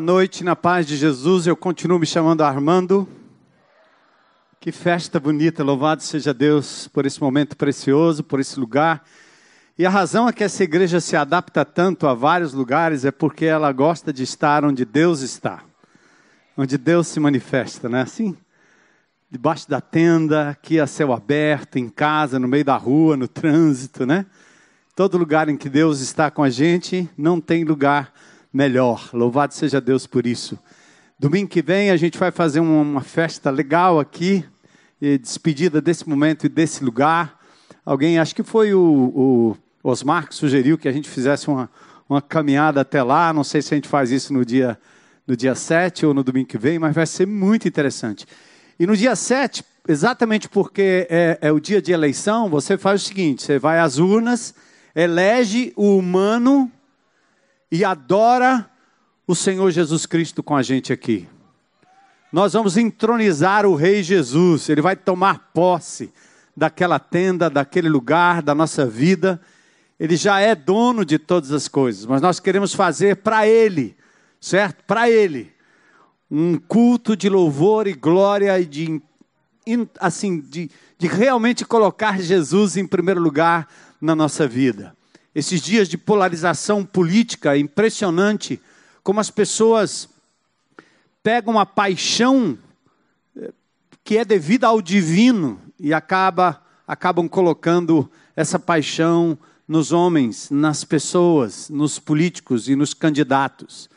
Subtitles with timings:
[0.00, 1.46] Noite na paz de Jesus.
[1.46, 3.06] Eu continuo me chamando Armando.
[4.58, 9.04] Que festa bonita, louvado seja Deus por esse momento precioso, por esse lugar.
[9.78, 13.44] E a razão é que essa igreja se adapta tanto a vários lugares é porque
[13.44, 15.62] ela gosta de estar onde Deus está,
[16.56, 18.34] onde Deus se manifesta, não é assim?
[19.30, 24.06] Debaixo da tenda, aqui a céu aberto, em casa, no meio da rua, no trânsito,
[24.06, 24.24] né?
[24.96, 28.12] Todo lugar em que Deus está com a gente, não tem lugar
[28.52, 29.10] melhor.
[29.12, 30.58] Louvado seja Deus por isso.
[31.18, 34.44] Domingo que vem a gente vai fazer uma festa legal aqui,
[35.20, 37.38] despedida desse momento e desse lugar.
[37.84, 41.70] Alguém, acho que foi o, o Osmar que sugeriu que a gente fizesse uma,
[42.08, 43.32] uma caminhada até lá.
[43.32, 44.78] Não sei se a gente faz isso no dia,
[45.26, 48.26] no dia 7 ou no domingo que vem, mas vai ser muito interessante.
[48.78, 53.04] E no dia 7, exatamente porque é, é o dia de eleição, você faz o
[53.04, 54.54] seguinte: você vai às urnas
[54.94, 56.70] elege o humano
[57.70, 58.68] e adora
[59.26, 61.28] o Senhor Jesus Cristo com a gente aqui.
[62.32, 66.12] Nós vamos entronizar o Rei Jesus, ele vai tomar posse
[66.56, 69.40] daquela tenda, daquele lugar, da nossa vida.
[69.98, 73.96] Ele já é dono de todas as coisas, mas nós queremos fazer para ele,
[74.40, 74.84] certo?
[74.84, 75.52] Para ele,
[76.30, 79.02] um culto de louvor e glória e de
[80.00, 83.68] assim, de, de realmente colocar Jesus em primeiro lugar
[84.00, 84.96] na nossa vida.
[85.34, 88.60] Esses dias de polarização política, impressionante
[89.02, 90.08] como as pessoas
[91.22, 92.58] pegam a paixão
[93.36, 93.52] eh,
[94.02, 101.70] que é devida ao divino e acaba, acabam colocando essa paixão nos homens, nas pessoas,
[101.70, 103.88] nos políticos e nos candidatos.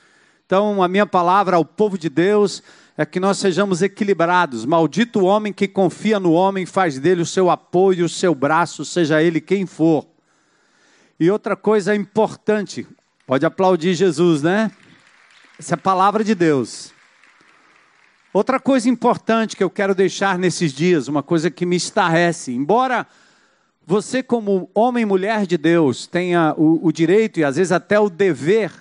[0.46, 2.62] Então, a minha palavra ao povo de Deus
[2.96, 4.66] é que nós sejamos equilibrados.
[4.66, 8.86] Maldito o homem que confia no homem, faz dele o seu apoio, o seu braço,
[8.86, 10.13] seja ele quem for.
[11.20, 12.88] E outra coisa importante,
[13.28, 14.72] pode aplaudir Jesus, né?
[15.60, 16.92] Essa é a palavra de Deus.
[18.34, 23.06] Outra coisa importante que eu quero deixar nesses dias, uma coisa que me estarrece, embora
[23.86, 28.00] você, como homem e mulher de Deus, tenha o, o direito e às vezes até
[28.00, 28.72] o dever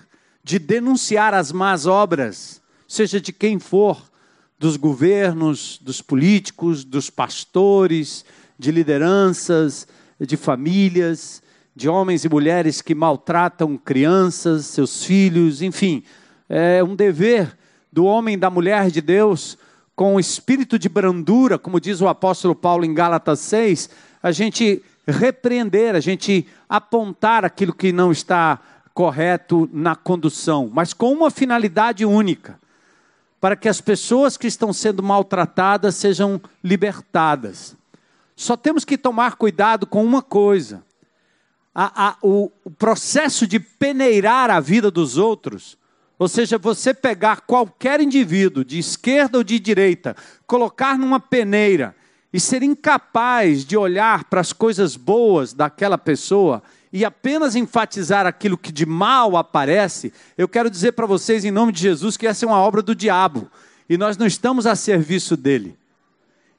[0.42, 4.10] de denunciar as más obras, seja de quem for,
[4.59, 8.25] dos governos, dos políticos, dos pastores,
[8.59, 9.88] de lideranças,
[10.21, 11.42] de famílias,
[11.75, 16.03] de homens e mulheres que maltratam crianças, seus filhos, enfim,
[16.49, 17.56] é um dever
[17.91, 19.56] do homem e da mulher de Deus
[19.94, 23.91] com o espírito de brandura, como diz o apóstolo Paulo em Gálatas 6,
[24.22, 28.59] a gente repreender, a gente apontar aquilo que não está
[28.94, 32.59] correto na condução, mas com uma finalidade única:
[33.41, 37.77] para que as pessoas que estão sendo maltratadas sejam libertadas.
[38.37, 40.83] Só temos que tomar cuidado com uma coisa:
[41.75, 45.78] a, a, o, o processo de peneirar a vida dos outros,
[46.19, 50.15] ou seja, você pegar qualquer indivíduo, de esquerda ou de direita,
[50.47, 51.97] colocar numa peneira
[52.33, 56.62] e ser incapaz de olhar para as coisas boas daquela pessoa
[56.93, 61.72] e apenas enfatizar aquilo que de mal aparece, eu quero dizer para vocês, em nome
[61.72, 63.50] de Jesus, que essa é uma obra do diabo
[63.89, 65.77] e nós não estamos a serviço dele.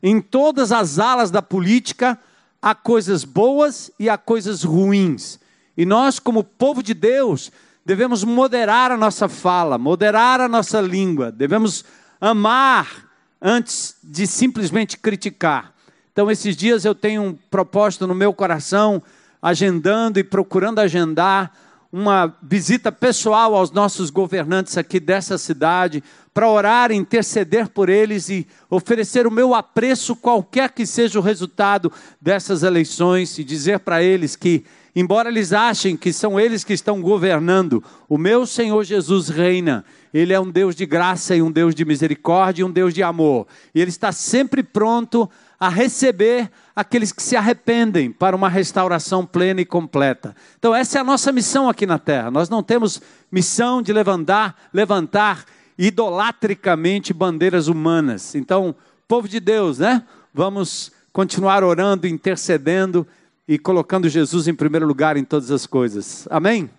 [0.01, 2.19] Em todas as alas da política
[2.63, 5.37] há coisas boas e há coisas ruins.
[5.75, 7.51] E nós, como povo de Deus,
[7.85, 11.83] devemos moderar a nossa fala, moderar a nossa língua, devemos
[12.21, 13.09] amar
[13.41, 15.73] antes de simplesmente criticar.
[16.13, 19.03] Então, esses dias eu tenho um propósito no meu coração
[19.41, 21.51] agendando e procurando agendar
[21.93, 26.03] uma visita pessoal aos nossos governantes aqui dessa cidade,
[26.33, 31.91] para orar, interceder por eles e oferecer o meu apreço, qualquer que seja o resultado
[32.19, 36.99] dessas eleições, e dizer para eles que, embora eles achem que são eles que estão
[36.99, 39.85] governando, o meu Senhor Jesus reina.
[40.11, 43.03] Ele é um Deus de graça e um Deus de misericórdia e um Deus de
[43.03, 43.45] amor.
[43.73, 45.29] E Ele está sempre pronto
[45.63, 50.35] a receber aqueles que se arrependem para uma restauração plena e completa.
[50.59, 52.29] Então, essa é a nossa missão aqui na terra.
[52.29, 53.01] Nós não temos
[53.31, 55.45] missão de levantar, levantar
[55.77, 58.35] idolatricamente bandeiras humanas.
[58.35, 58.75] Então,
[59.07, 60.03] povo de Deus, né?
[60.33, 63.07] Vamos continuar orando, intercedendo
[63.47, 66.27] e colocando Jesus em primeiro lugar em todas as coisas.
[66.29, 66.69] Amém?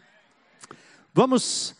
[1.14, 1.75] Vamos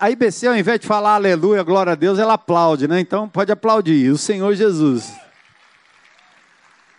[0.00, 2.98] a IBC, ao invés de falar aleluia, glória a Deus, ela aplaude, né?
[2.98, 4.10] Então pode aplaudir.
[4.10, 5.12] O Senhor Jesus.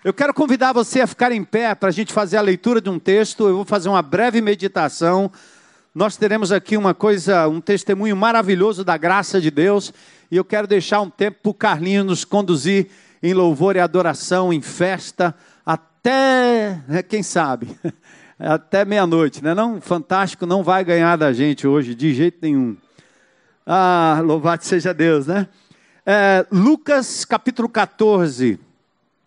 [0.01, 2.89] Eu quero convidar você a ficar em pé para a gente fazer a leitura de
[2.89, 3.49] um texto.
[3.49, 5.29] Eu vou fazer uma breve meditação.
[5.93, 9.93] Nós teremos aqui uma coisa, um testemunho maravilhoso da graça de Deus.
[10.31, 12.87] E eu quero deixar um tempo para o Carlinhos nos conduzir
[13.21, 17.67] em louvor e adoração, em festa, até, né, quem sabe,
[18.47, 19.53] até meia-noite, né?
[19.53, 22.75] Não, fantástico não vai ganhar da gente hoje de jeito nenhum.
[23.65, 25.47] Ah, louvado seja Deus, né?
[26.05, 28.59] É, Lucas capítulo 14.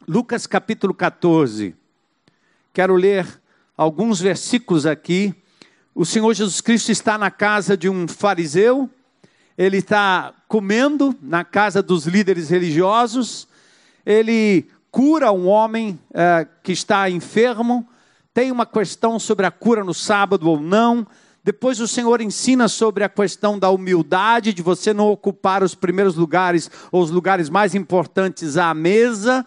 [0.07, 1.75] Lucas capítulo 14.
[2.75, 3.27] Quero ler
[3.75, 5.35] alguns versículos aqui.
[5.95, 8.91] O Senhor Jesus Cristo está na casa de um fariseu,
[9.57, 13.49] ele está comendo na casa dos líderes religiosos,
[14.05, 17.89] ele cura um homem é, que está enfermo,
[18.37, 21.07] tem uma questão sobre a cura no sábado ou não.
[21.43, 26.17] Depois o Senhor ensina sobre a questão da humildade, de você não ocupar os primeiros
[26.17, 29.43] lugares ou os lugares mais importantes à mesa,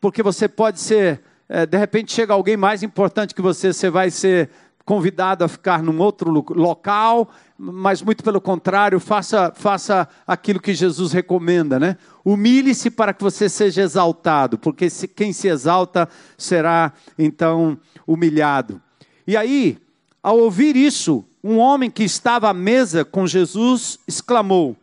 [0.00, 4.12] porque você pode ser, é, de repente chega alguém mais importante que você, você vai
[4.12, 4.48] ser
[4.84, 7.32] convidado a ficar num outro local,
[7.62, 11.98] mas muito pelo contrário, faça, faça aquilo que Jesus recomenda, né?
[12.24, 16.08] Humilhe-se para que você seja exaltado, porque se, quem se exalta
[16.38, 18.80] será então humilhado.
[19.26, 19.76] E aí,
[20.22, 24.74] ao ouvir isso, um homem que estava à mesa com Jesus exclamou: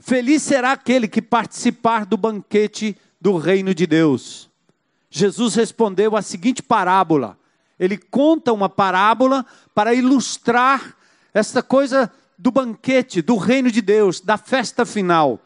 [0.00, 4.48] Feliz será aquele que participar do banquete do reino de Deus.
[5.10, 7.38] Jesus respondeu a seguinte parábola.
[7.78, 10.96] Ele conta uma parábola para ilustrar
[11.36, 15.38] essa coisa do banquete, do reino de Deus, da festa final.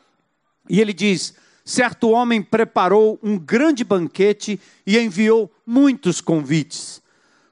[0.68, 1.34] E ele diz:
[1.64, 7.02] certo homem preparou um grande banquete e enviou muitos convites.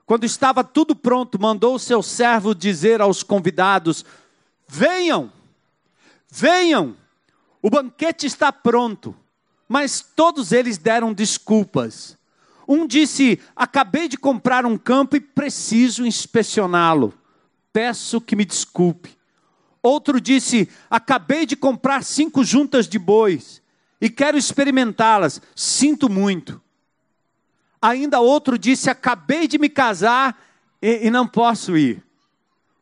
[0.07, 4.05] Quando estava tudo pronto, mandou seu servo dizer aos convidados:
[4.69, 5.33] Venham,
[6.31, 6.97] venham,
[7.61, 9.17] o banquete está pronto.
[9.69, 12.17] Mas todos eles deram desculpas.
[12.69, 17.13] Um disse: Acabei de comprar um campo e preciso inspecioná-lo.
[17.73, 19.17] Peço que me desculpe.
[19.83, 23.63] Outro disse: Acabei de comprar cinco juntas de bois
[24.01, 25.41] e quero experimentá-las.
[25.55, 26.61] Sinto muito.
[27.81, 30.39] Ainda outro disse: Acabei de me casar
[30.83, 32.03] e, e não posso ir.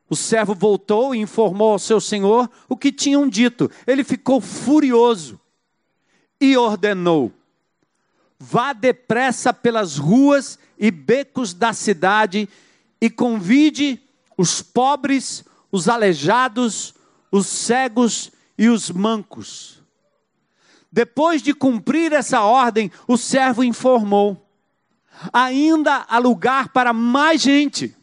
[0.08, 3.70] O servo voltou e informou ao seu senhor o que tinham dito.
[3.86, 5.40] Ele ficou furioso
[6.40, 7.32] e ordenou:
[8.38, 12.48] Vá depressa pelas ruas e becos da cidade
[13.00, 14.00] e convide
[14.36, 16.94] os pobres, os aleijados,
[17.30, 19.82] os cegos e os mancos.
[20.90, 24.46] Depois de cumprir essa ordem, o servo informou:
[25.32, 27.94] ainda há lugar para mais gente.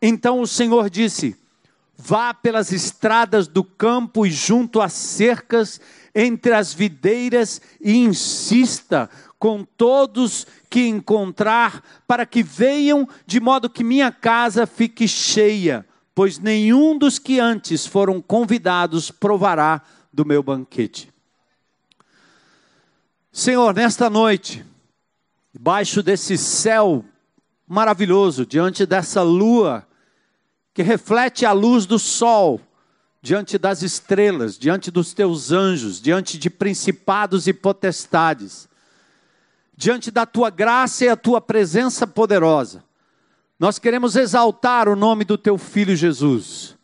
[0.00, 1.36] Então o Senhor disse:
[1.96, 5.80] Vá pelas estradas do campo e junto às cercas,
[6.14, 9.10] entre as videiras, e insista
[9.44, 15.84] com todos que encontrar, para que venham, de modo que minha casa fique cheia,
[16.14, 21.12] pois nenhum dos que antes foram convidados provará do meu banquete.
[23.30, 24.64] Senhor, nesta noite,
[25.52, 27.04] debaixo desse céu
[27.68, 29.86] maravilhoso, diante dessa lua
[30.72, 32.62] que reflete a luz do sol,
[33.20, 38.72] diante das estrelas, diante dos teus anjos, diante de principados e potestades,
[39.76, 42.84] diante da tua graça e a tua presença poderosa.
[43.58, 46.76] Nós queremos exaltar o nome do teu filho Jesus.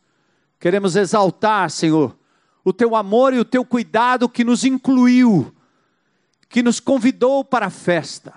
[0.58, 2.16] Queremos exaltar, Senhor,
[2.64, 5.54] o teu amor e o teu cuidado que nos incluiu,
[6.48, 8.34] que nos convidou para a festa.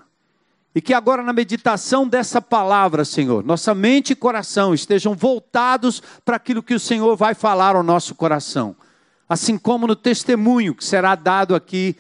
[0.76, 6.38] E que agora, na meditação dessa palavra, Senhor, nossa mente e coração estejam voltados para
[6.38, 8.76] aquilo que o Senhor vai falar ao nosso coração.
[9.30, 11.96] Assim como no testemunho que será dado aqui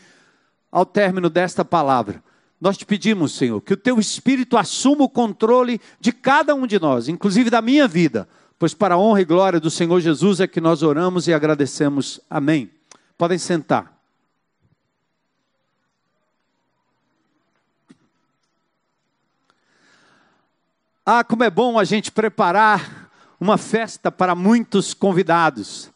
[0.72, 2.24] ao término desta palavra.
[2.63, 6.79] Nós te pedimos, Senhor, que o teu Espírito assuma o controle de cada um de
[6.79, 8.25] nós, inclusive da minha vida,
[8.58, 12.22] pois para a honra e glória do Senhor Jesus é que nós oramos e agradecemos.
[12.29, 12.72] Amém.
[13.17, 13.93] Podem sentar.
[21.05, 25.91] Ah, como é bom a gente preparar uma festa para muitos convidados.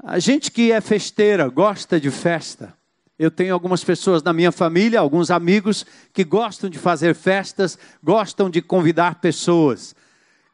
[0.00, 2.72] A gente que é festeira, gosta de festa.
[3.18, 8.48] Eu tenho algumas pessoas na minha família, alguns amigos que gostam de fazer festas, gostam
[8.48, 9.94] de convidar pessoas.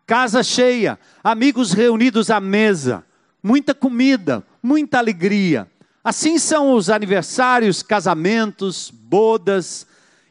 [0.06, 3.04] Casa cheia, amigos reunidos à mesa,
[3.42, 5.70] muita comida, muita alegria.
[6.02, 9.86] Assim são os aniversários, casamentos, bodas.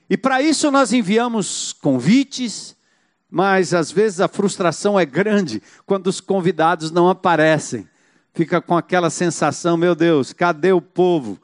[0.10, 2.76] E para isso nós enviamos convites,
[3.30, 7.88] mas às vezes a frustração é grande quando os convidados não aparecem.
[8.34, 11.40] Fica com aquela sensação, meu Deus, cadê o povo?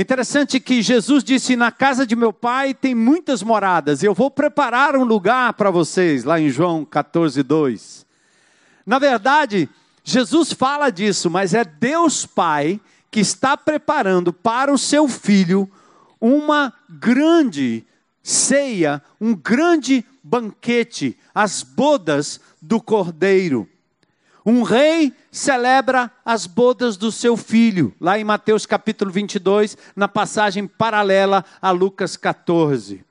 [0.00, 4.30] É interessante que Jesus disse: Na casa de meu pai tem muitas moradas, eu vou
[4.30, 8.06] preparar um lugar para vocês, lá em João 14, 2.
[8.86, 9.68] Na verdade,
[10.02, 12.80] Jesus fala disso, mas é Deus Pai
[13.10, 15.70] que está preparando para o seu filho
[16.18, 17.84] uma grande
[18.22, 23.68] ceia, um grande banquete, as bodas do cordeiro.
[24.44, 30.66] Um rei celebra as bodas do seu filho, lá em Mateus capítulo 22, na passagem
[30.66, 33.04] paralela a Lucas 14.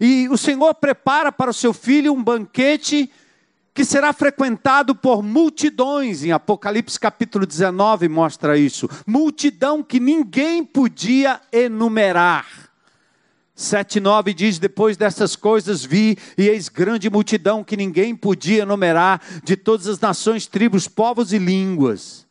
[0.00, 3.10] E o Senhor prepara para o seu filho um banquete
[3.74, 8.88] que será frequentado por multidões, em Apocalipse capítulo 19 mostra isso.
[9.06, 12.71] Multidão que ninguém podia enumerar.
[13.62, 19.56] 7,9 diz: Depois dessas coisas vi, e eis grande multidão que ninguém podia enumerar, de
[19.56, 22.26] todas as nações, tribos, povos e línguas.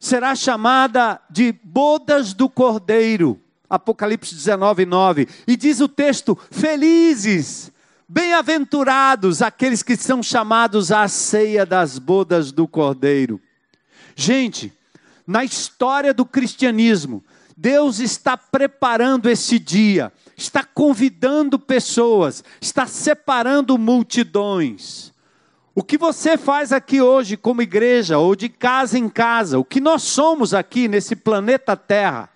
[0.00, 3.40] Será chamada de bodas do cordeiro.
[3.68, 5.28] Apocalipse 19, 9.
[5.46, 7.70] E diz o texto: Felizes,
[8.08, 13.40] bem-aventurados aqueles que são chamados à ceia das bodas do cordeiro.
[14.14, 14.72] Gente,
[15.26, 17.24] na história do cristianismo,
[17.56, 25.12] Deus está preparando esse dia, está convidando pessoas, está separando multidões.
[25.74, 29.80] O que você faz aqui hoje como igreja, ou de casa em casa, o que
[29.80, 32.28] nós somos aqui nesse planeta Terra,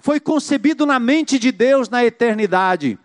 [0.00, 2.98] foi concebido na mente de Deus na eternidade.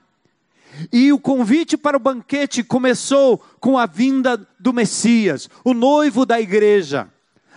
[0.91, 6.39] E o convite para o banquete começou com a vinda do Messias, o noivo da
[6.39, 7.09] igreja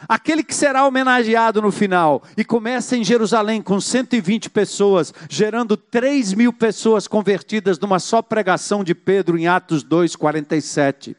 [0.09, 6.35] aquele que será homenageado no final, e começa em Jerusalém com 120 pessoas, gerando 3
[6.35, 11.17] mil pessoas convertidas numa só pregação de Pedro em Atos 2,47.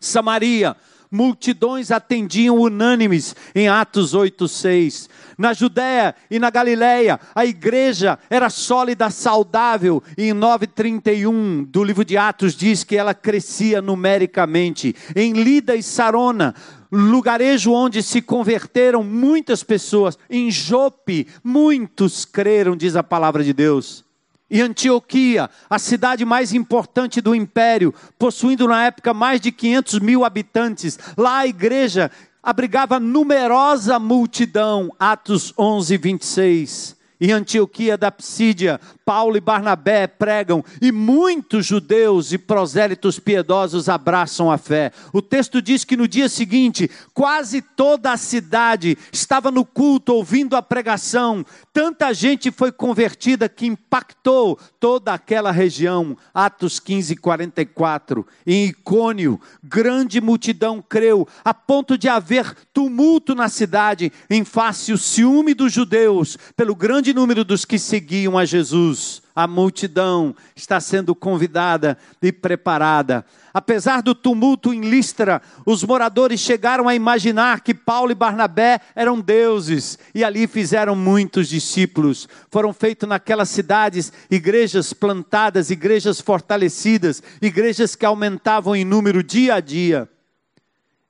[0.00, 0.76] Samaria,
[1.12, 5.08] multidões atendiam unânimes em Atos 8:6.
[5.36, 12.04] Na Judéia e na Galiléia, a igreja era sólida, saudável, e em 9:31 do livro
[12.04, 14.96] de Atos diz que ela crescia numericamente.
[15.14, 16.54] Em Lida e Sarona,
[16.92, 20.18] lugarejo onde se converteram muitas pessoas.
[20.28, 24.04] Em Jope, muitos creram, diz a palavra de Deus.
[24.50, 30.26] E Antioquia, a cidade mais importante do império, possuindo na época mais de 500 mil
[30.26, 30.98] habitantes.
[31.16, 32.10] Lá a igreja
[32.42, 34.94] abrigava numerosa multidão.
[34.98, 37.01] Atos 11, 26.
[37.24, 44.50] Em Antioquia da Psídia, Paulo e Barnabé pregam e muitos judeus e prosélitos piedosos abraçam
[44.50, 44.90] a fé.
[45.12, 50.56] O texto diz que no dia seguinte, quase toda a cidade estava no culto ouvindo
[50.56, 51.46] a pregação.
[51.72, 56.16] Tanta gente foi convertida que impactou toda aquela região.
[56.34, 58.26] Atos 15, 44.
[58.44, 64.98] Em Icônio, grande multidão creu, a ponto de haver tumulto na cidade, em face o
[64.98, 71.14] ciúme dos judeus, pelo grande número dos que seguiam a Jesus a multidão está sendo
[71.14, 73.24] convidada e preparada.
[73.52, 79.20] Apesar do tumulto em Listra, os moradores chegaram a imaginar que Paulo e Barnabé eram
[79.20, 82.28] deuses e ali fizeram muitos discípulos.
[82.50, 89.60] Foram feitas naquelas cidades igrejas plantadas, igrejas fortalecidas, igrejas que aumentavam em número dia a
[89.60, 90.08] dia.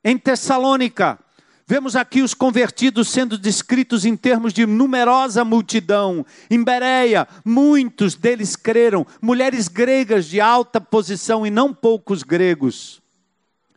[0.03, 1.17] Em Tessalônica,
[1.73, 6.23] Vemos aqui os convertidos sendo descritos em termos de numerosa multidão.
[6.47, 13.01] Em Bereia, muitos deles creram, mulheres gregas de alta posição e não poucos gregos.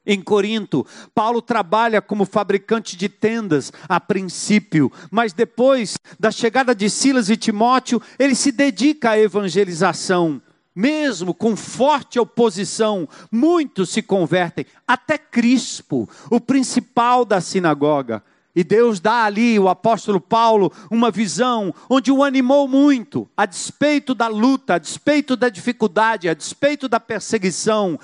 [0.04, 6.90] Em Corinto, Paulo trabalha como fabricante de tendas a princípio, mas depois da chegada de
[6.90, 10.42] Silas e Timóteo, ele se dedica à evangelização
[10.76, 18.22] mesmo com forte oposição, muitos se convertem, até Crispo, o principal da sinagoga.
[18.54, 24.14] E Deus dá ali, o apóstolo Paulo, uma visão onde o animou muito, a despeito
[24.14, 27.98] da luta, a despeito da dificuldade, a despeito da perseguição.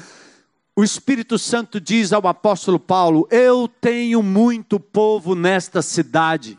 [0.75, 6.59] O Espírito Santo diz ao apóstolo Paulo: Eu tenho muito povo nesta cidade.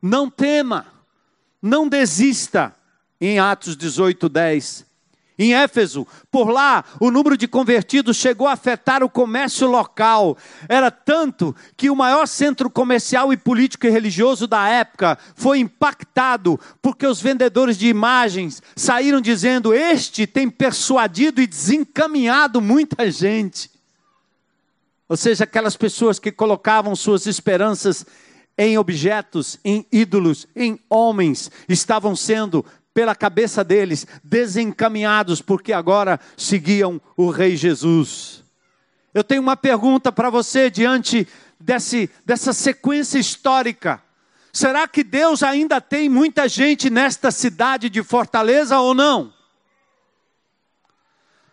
[0.00, 0.86] Não tema,
[1.60, 2.74] não desista.
[3.22, 4.89] Em Atos 18, 10
[5.40, 6.06] em Éfeso.
[6.30, 10.36] Por lá, o número de convertidos chegou a afetar o comércio local.
[10.68, 16.60] Era tanto que o maior centro comercial e político e religioso da época foi impactado,
[16.82, 23.70] porque os vendedores de imagens saíram dizendo: Este tem persuadido e desencaminhado muita gente.
[25.08, 28.04] Ou seja, aquelas pessoas que colocavam suas esperanças
[28.58, 37.00] em objetos, em ídolos, em homens, estavam sendo pela cabeça deles, desencaminhados, porque agora seguiam
[37.16, 38.42] o Rei Jesus.
[39.14, 41.26] Eu tenho uma pergunta para você diante
[41.58, 44.02] desse, dessa sequência histórica.
[44.52, 49.32] Será que Deus ainda tem muita gente nesta cidade de Fortaleza ou não?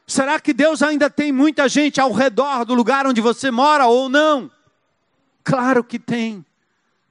[0.07, 4.07] Será que Deus ainda tem muita gente ao redor do lugar onde você mora ou
[4.07, 4.49] não?
[5.43, 6.45] Claro que tem.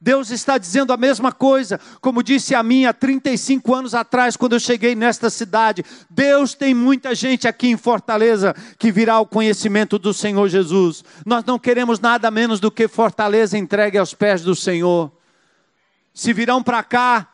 [0.07, 4.53] Deus está dizendo a mesma coisa, como disse a mim há 35 anos atrás, quando
[4.53, 5.85] eu cheguei nesta cidade.
[6.09, 11.03] Deus tem muita gente aqui em Fortaleza que virá ao conhecimento do Senhor Jesus.
[11.27, 15.11] Nós não queremos nada menos do que Fortaleza entregue aos pés do Senhor.
[16.15, 17.29] Se virão para cá,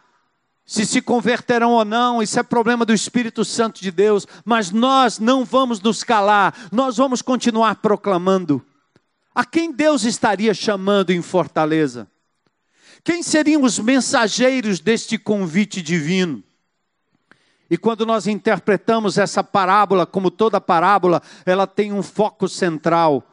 [0.64, 5.18] se se converterão ou não, isso é problema do Espírito Santo de Deus, mas nós
[5.18, 8.64] não vamos nos calar, nós vamos continuar proclamando.
[9.34, 12.08] A quem Deus estaria chamando em Fortaleza?
[13.04, 16.42] Quem seriam os mensageiros deste convite divino?
[17.68, 23.26] E quando nós interpretamos essa parábola, como toda parábola, ela tem um foco central.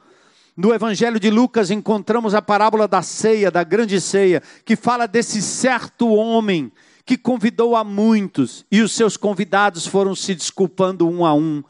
[0.58, 5.42] No Evangelho de Lucas encontramos a parábola da ceia, da grande ceia, que fala desse
[5.42, 6.72] certo homem
[7.06, 11.64] que convidou a muitos e os seus convidados foram se desculpando um a um.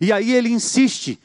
[0.00, 1.18] E aí ele insiste: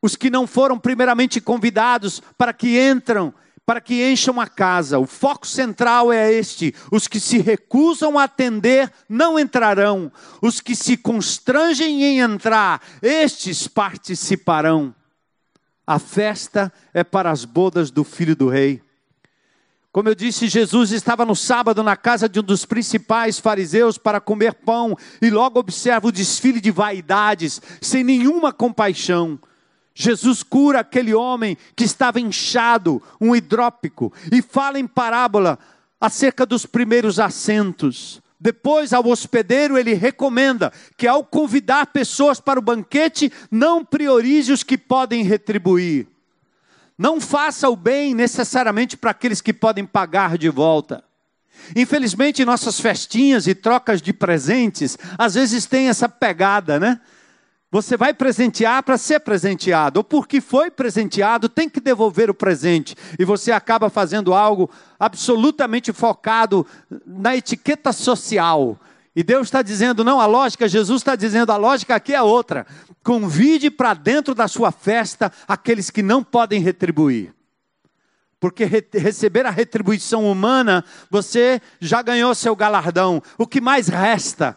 [0.00, 3.32] os que não foram primeiramente convidados para que entram,
[3.70, 4.98] para que encham a casa.
[4.98, 10.10] O foco central é este: os que se recusam a atender não entrarão,
[10.42, 14.92] os que se constrangem em entrar, estes participarão.
[15.86, 18.82] A festa é para as bodas do filho do rei.
[19.92, 24.20] Como eu disse, Jesus estava no sábado na casa de um dos principais fariseus para
[24.20, 29.38] comer pão e logo observa o desfile de vaidades, sem nenhuma compaixão.
[29.94, 35.58] Jesus cura aquele homem que estava inchado, um hidrópico, e fala em parábola
[36.00, 38.22] acerca dos primeiros assentos.
[38.40, 44.62] Depois, ao hospedeiro, ele recomenda que, ao convidar pessoas para o banquete, não priorize os
[44.62, 46.06] que podem retribuir.
[46.96, 51.04] Não faça o bem necessariamente para aqueles que podem pagar de volta.
[51.76, 57.00] Infelizmente, nossas festinhas e trocas de presentes, às vezes tem essa pegada, né?
[57.72, 62.96] Você vai presentear para ser presenteado, ou porque foi presenteado, tem que devolver o presente.
[63.16, 66.66] E você acaba fazendo algo absolutamente focado
[67.06, 68.76] na etiqueta social.
[69.14, 72.66] E Deus está dizendo, não, a lógica, Jesus está dizendo, a lógica aqui é outra.
[73.04, 77.32] Convide para dentro da sua festa aqueles que não podem retribuir.
[78.40, 83.22] Porque re receber a retribuição humana, você já ganhou seu galardão.
[83.38, 84.56] O que mais resta?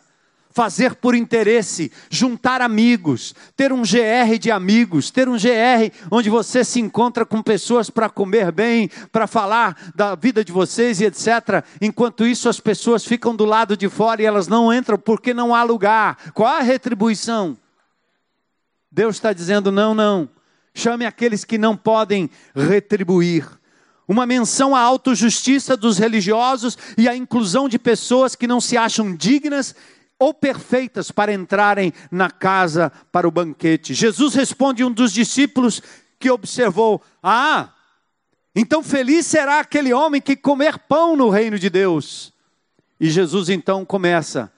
[0.54, 6.64] Fazer por interesse, juntar amigos, ter um GR de amigos, ter um GR onde você
[6.64, 11.66] se encontra com pessoas para comer bem, para falar da vida de vocês e etc.
[11.82, 15.56] Enquanto isso, as pessoas ficam do lado de fora e elas não entram porque não
[15.56, 16.32] há lugar.
[16.34, 17.58] Qual a retribuição?
[18.92, 20.30] Deus está dizendo: não, não.
[20.76, 23.48] Chame aqueles que não podem retribuir
[24.08, 29.16] uma menção à autojustiça dos religiosos e à inclusão de pessoas que não se acham
[29.16, 29.76] dignas
[30.20, 33.94] ou perfeitas para entrarem na casa para o banquete.
[33.94, 35.82] Jesus responde um dos discípulos
[36.20, 37.74] que observou: Ah,
[38.56, 42.32] então feliz será aquele homem que comer pão no reino de Deus.
[43.00, 44.52] E Jesus então começa: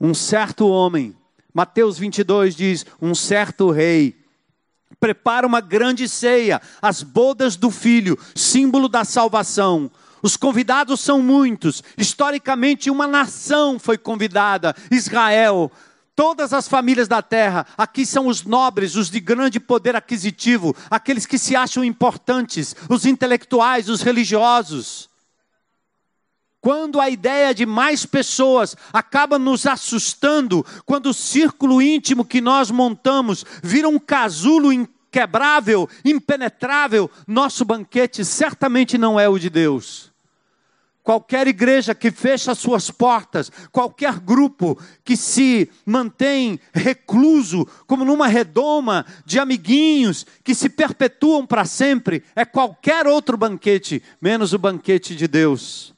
[0.00, 1.16] Um certo homem,
[1.54, 4.20] Mateus 22 diz: Um certo rei
[4.98, 9.90] prepara uma grande ceia, as bodas do filho, símbolo da salvação.
[10.22, 11.82] Os convidados são muitos.
[11.96, 15.70] Historicamente, uma nação foi convidada, Israel.
[16.14, 21.24] Todas as famílias da terra, aqui são os nobres, os de grande poder aquisitivo, aqueles
[21.24, 25.08] que se acham importantes, os intelectuais, os religiosos.
[26.60, 32.70] Quando a ideia de mais pessoas acaba nos assustando, quando o círculo íntimo que nós
[32.70, 40.09] montamos vira um casulo inquebrável, impenetrável, nosso banquete certamente não é o de Deus.
[41.02, 49.06] Qualquer igreja que fecha suas portas, qualquer grupo que se mantém recluso, como numa redoma
[49.24, 55.26] de amiguinhos que se perpetuam para sempre, é qualquer outro banquete, menos o banquete de
[55.26, 55.94] Deus.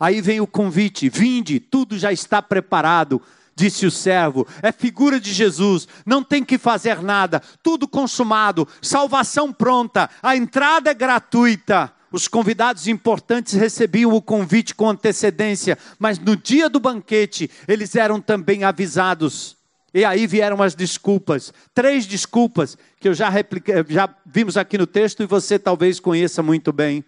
[0.00, 3.20] Aí vem o convite: vinde, tudo já está preparado,
[3.54, 9.52] disse o servo, é figura de Jesus, não tem que fazer nada, tudo consumado, salvação
[9.52, 11.92] pronta, a entrada é gratuita.
[12.10, 18.20] Os convidados importantes recebiam o convite com antecedência, mas no dia do banquete eles eram
[18.20, 19.56] também avisados.
[19.92, 24.86] E aí vieram as desculpas, três desculpas que eu já, repliquei, já vimos aqui no
[24.86, 27.04] texto e você talvez conheça muito bem.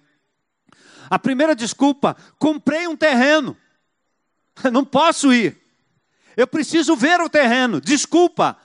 [1.09, 3.57] A primeira desculpa: comprei um terreno,
[4.73, 5.59] não posso ir,
[6.37, 7.81] eu preciso ver o terreno.
[7.81, 8.57] Desculpa,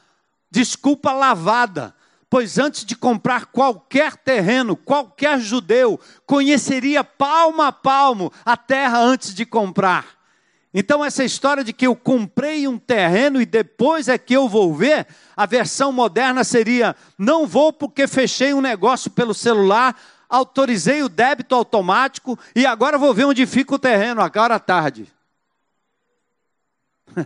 [0.50, 1.93] desculpa lavada
[2.36, 9.34] pois antes de comprar qualquer terreno, qualquer judeu conheceria palmo a palmo a terra antes
[9.34, 10.06] de comprar.
[10.74, 14.76] Então, essa história de que eu comprei um terreno e depois é que eu vou
[14.76, 21.08] ver, a versão moderna seria: não vou porque fechei um negócio pelo celular, autorizei o
[21.08, 25.10] débito automático e agora vou ver onde fica o terreno, agora à tarde.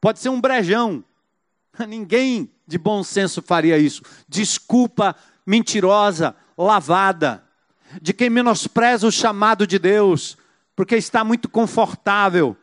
[0.00, 1.04] Pode ser um brejão.
[1.86, 4.02] Ninguém de bom senso faria isso.
[4.26, 7.44] Desculpa mentirosa, lavada,
[8.00, 10.38] de quem menospreza o chamado de Deus,
[10.74, 12.56] porque está muito confortável.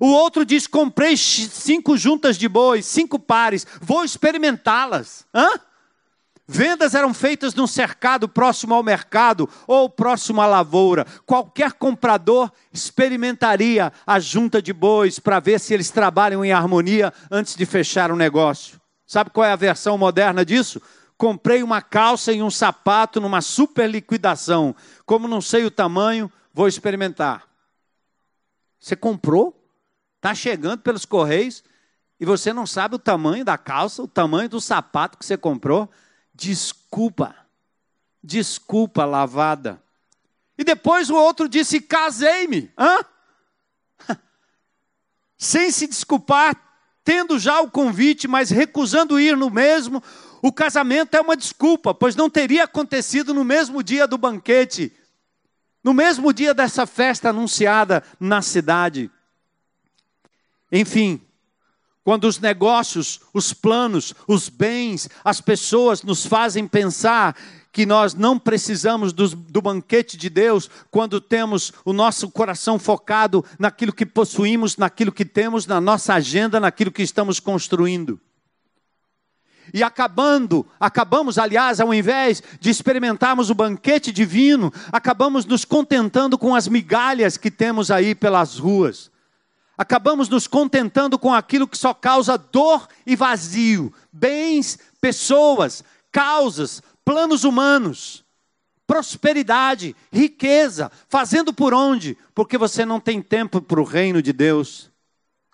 [0.00, 5.24] O outro diz: comprei cinco juntas de bois, cinco pares, vou experimentá-las.
[5.32, 5.48] Hã?
[6.50, 11.06] Vendas eram feitas num cercado próximo ao mercado ou próximo à lavoura.
[11.24, 17.54] Qualquer comprador experimentaria a junta de bois para ver se eles trabalham em harmonia antes
[17.54, 18.80] de fechar o negócio.
[19.08, 20.80] Sabe qual é a versão moderna disso?
[21.16, 24.76] Comprei uma calça e um sapato numa super liquidação.
[25.04, 27.48] Como não sei o tamanho, vou experimentar.
[28.78, 29.60] Você comprou?
[30.14, 31.64] Está chegando pelos correios
[32.20, 35.90] e você não sabe o tamanho da calça, o tamanho do sapato que você comprou?
[36.38, 37.34] desculpa,
[38.22, 39.82] desculpa lavada.
[40.56, 42.72] E depois o outro disse: casei-me.
[42.78, 43.04] Hã?
[45.36, 46.67] Sem se desculpar,
[47.08, 50.02] tendo já o convite, mas recusando ir no mesmo,
[50.42, 54.92] o casamento é uma desculpa, pois não teria acontecido no mesmo dia do banquete,
[55.82, 59.10] no mesmo dia dessa festa anunciada na cidade.
[60.70, 61.18] Enfim,
[62.04, 67.34] quando os negócios, os planos, os bens, as pessoas nos fazem pensar
[67.78, 73.44] que nós não precisamos do, do, banquete de Deus quando temos o nosso coração focado
[73.56, 78.20] naquilo que possuímos, naquilo que temos, na nossa agenda, naquilo que estamos construindo.
[79.72, 86.56] E acabando, acabamos, aliás, ao invés de experimentarmos o banquete divino, acabamos nos contentando com
[86.56, 89.08] as migalhas que temos aí pelas ruas
[89.80, 97.42] acabamos nos contentando com aquilo que só causa dor e vazio, bens, pessoas, causas, planos
[97.42, 98.22] humanos,
[98.86, 102.18] prosperidade, riqueza, fazendo por onde?
[102.34, 104.90] Porque você não tem tempo para o reino de Deus.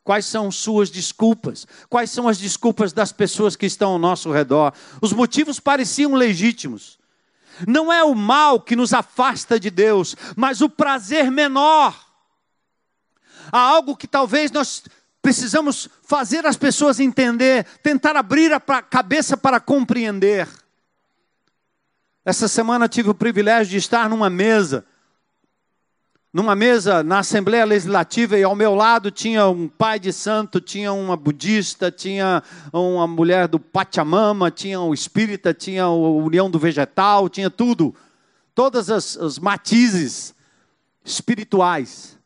[0.02, 1.64] Quais são suas desculpas?
[1.88, 4.74] Quais são as desculpas das pessoas que estão ao nosso redor?
[5.00, 6.98] Os motivos pareciam legítimos.
[7.68, 11.94] Não é o mal que nos afasta de Deus, mas o prazer menor
[13.52, 14.82] Há algo que talvez nós
[15.22, 20.48] precisamos fazer as pessoas entender, tentar abrir a cabeça para compreender.
[22.24, 24.86] Essa semana tive o privilégio de estar numa mesa,
[26.32, 30.90] numa mesa na Assembleia Legislativa, e ao meu lado tinha um pai de santo, tinha
[30.90, 37.28] uma budista, tinha uma mulher do Pachamama, tinha o espírita, tinha a União do Vegetal,
[37.28, 37.94] tinha tudo.
[38.54, 40.34] Todas as, as matizes
[41.04, 42.18] espirituais.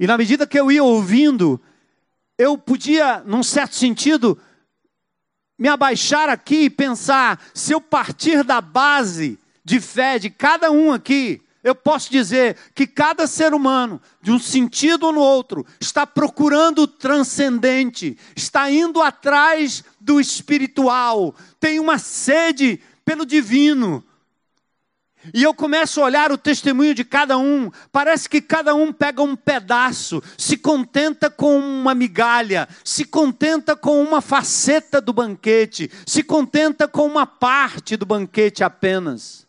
[0.00, 1.60] E na medida que eu ia ouvindo,
[2.36, 4.36] eu podia, num certo sentido,
[5.62, 10.90] me abaixar aqui e pensar: se eu partir da base de fé de cada um
[10.92, 16.04] aqui, eu posso dizer que cada ser humano, de um sentido ou no outro, está
[16.04, 24.02] procurando o transcendente, está indo atrás do espiritual, tem uma sede pelo divino,
[25.32, 29.22] e eu começo a olhar o testemunho de cada um, parece que cada um pega
[29.22, 36.22] um pedaço, se contenta com uma migalha, se contenta com uma faceta do banquete, se
[36.22, 39.46] contenta com uma parte do banquete apenas.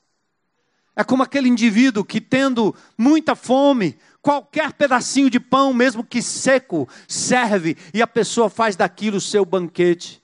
[0.95, 6.87] É como aquele indivíduo que, tendo muita fome, qualquer pedacinho de pão, mesmo que seco,
[7.07, 10.22] serve e a pessoa faz daquilo seu banquete.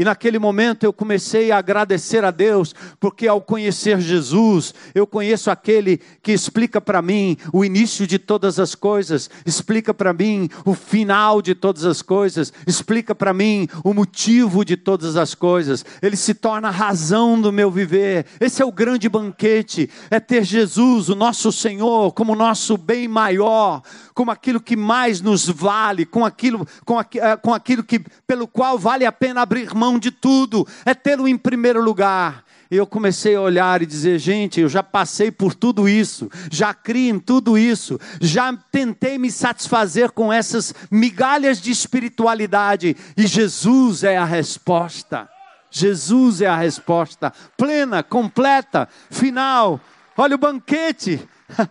[0.00, 5.50] E naquele momento eu comecei a agradecer a Deus, porque ao conhecer Jesus, eu conheço
[5.50, 10.72] aquele que explica para mim o início de todas as coisas, explica para mim o
[10.72, 15.84] final de todas as coisas, explica para mim o motivo de todas as coisas.
[16.00, 18.24] Ele se torna a razão do meu viver.
[18.40, 23.82] Esse é o grande banquete, é ter Jesus, o nosso Senhor, como nosso bem maior,
[24.14, 28.48] como aquilo que mais nos vale, com aquilo, com, aqu, eh, com aquilo que pelo
[28.48, 32.44] qual vale a pena abrir mão de tudo, é tê-lo em primeiro lugar.
[32.70, 36.72] E eu comecei a olhar e dizer: gente, eu já passei por tudo isso, já
[36.72, 44.04] criei em tudo isso, já tentei me satisfazer com essas migalhas de espiritualidade, e Jesus
[44.04, 45.28] é a resposta.
[45.72, 49.80] Jesus é a resposta plena, completa, final.
[50.16, 51.20] Olha o banquete.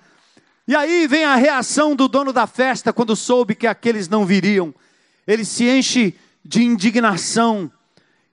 [0.67, 4.71] E aí vem a reação do dono da festa quando soube que aqueles não viriam.
[5.25, 7.71] Ele se enche de indignação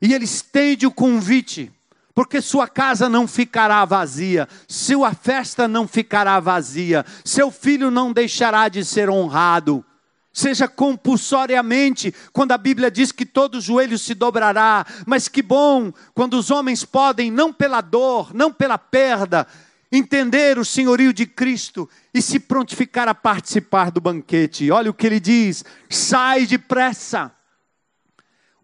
[0.01, 1.73] e ele estende o convite,
[2.15, 8.69] porque sua casa não ficará vazia, sua festa não ficará vazia, seu filho não deixará
[8.69, 9.85] de ser honrado.
[10.33, 16.35] seja compulsoriamente, quando a Bíblia diz que todo joelho se dobrará, mas que bom quando
[16.35, 19.47] os homens podem, não pela dor, não pela perda,
[19.91, 24.71] entender o senhorio de Cristo e se prontificar a participar do banquete.
[24.71, 27.33] Olha o que ele diz: sai depressa.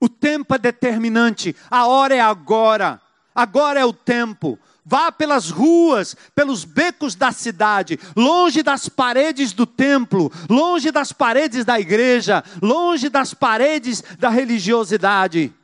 [0.03, 3.01] O tempo é determinante, a hora é agora,
[3.33, 4.59] agora é o tempo.
[4.85, 11.65] Vá pelas ruas, pelos becos da cidade, longe das paredes do templo, longe das paredes
[11.65, 15.55] da igreja, longe das paredes da religiosidade.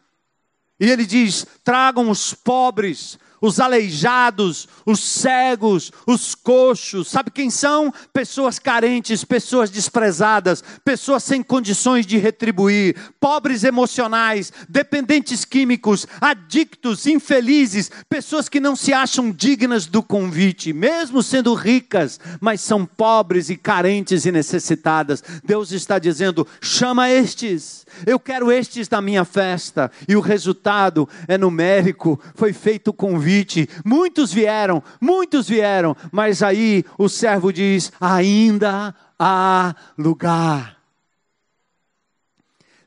[0.78, 7.08] E ele diz: tragam os pobres, os aleijados, os cegos, os coxos.
[7.08, 7.92] Sabe quem são?
[8.12, 17.90] Pessoas carentes, pessoas desprezadas, pessoas sem condições de retribuir, pobres emocionais, dependentes químicos, adictos, infelizes,
[18.08, 23.56] pessoas que não se acham dignas do convite, mesmo sendo ricas, mas são pobres e
[23.56, 25.22] carentes e necessitadas.
[25.44, 29.90] Deus está dizendo: chama estes, eu quero estes na minha festa.
[30.08, 33.68] E o resultado é numérico, foi feito o convite convite.
[33.84, 40.78] Muitos vieram, muitos vieram, mas aí o servo diz: ainda há lugar.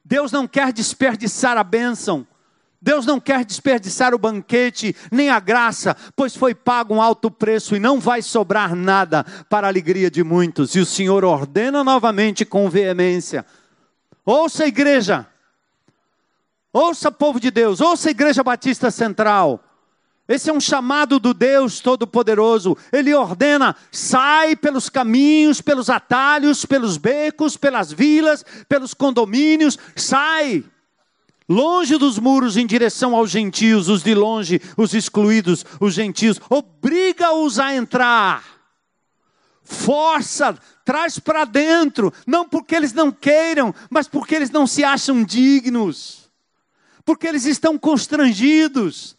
[0.04, 2.28] Deus não quer desperdiçar a bênção.
[2.84, 7.76] Deus não quer desperdiçar o banquete, nem a graça, pois foi pago um alto preço
[7.76, 10.74] e não vai sobrar nada para a alegria de muitos.
[10.74, 13.46] E o Senhor ordena novamente com veemência:
[14.26, 15.28] ouça igreja,
[16.74, 19.64] ouça povo de Deus, ouça igreja batista central.
[20.32, 22.78] Esse é um chamado do Deus Todo-Poderoso.
[22.90, 30.64] Ele ordena: sai pelos caminhos, pelos atalhos, pelos becos, pelas vilas, pelos condomínios, sai.
[31.50, 37.60] Longe dos muros em direção aos gentios, os de longe, os excluídos, os gentios, obriga-os
[37.60, 38.42] a entrar.
[39.62, 45.26] Força, traz para dentro, não porque eles não queiram, mas porque eles não se acham
[45.26, 46.32] dignos,
[47.04, 49.18] porque eles estão constrangidos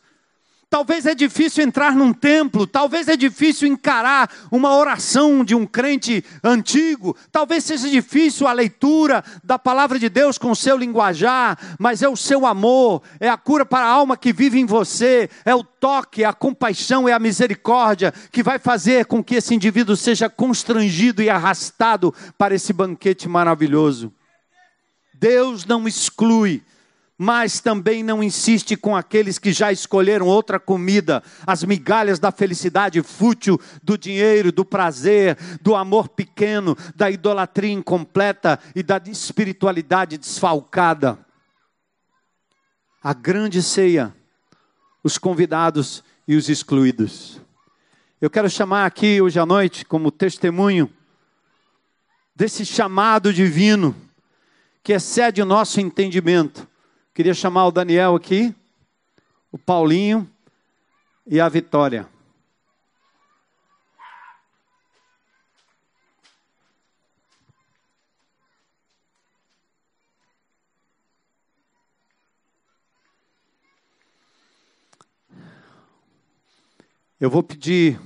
[0.72, 6.24] Talvez é difícil entrar num templo, talvez é difícil encarar uma oração de um crente
[6.42, 12.00] antigo, talvez seja difícil a leitura da palavra de Deus com o seu linguajar, mas
[12.00, 15.54] é o seu amor, é a cura para a alma que vive em você, é
[15.54, 19.94] o toque, é a compaixão, é a misericórdia que vai fazer com que esse indivíduo
[19.94, 24.10] seja constrangido e arrastado para esse banquete maravilhoso.
[25.12, 26.62] Deus não exclui
[27.22, 33.00] mas também não insiste com aqueles que já escolheram outra comida, as migalhas da felicidade
[33.00, 41.16] fútil, do dinheiro, do prazer, do amor pequeno, da idolatria incompleta e da espiritualidade desfalcada.
[43.00, 44.12] A grande ceia,
[45.04, 47.40] os convidados e os excluídos.
[48.20, 50.92] Eu quero chamar aqui hoje à noite como testemunho
[52.34, 53.94] desse chamado divino
[54.82, 56.71] que excede o nosso entendimento
[57.14, 58.54] Queria chamar o Daniel aqui,
[59.50, 60.26] o Paulinho
[61.26, 62.08] e a Vitória.
[77.20, 78.00] Eu vou pedir